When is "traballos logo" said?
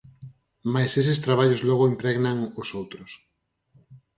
1.25-1.89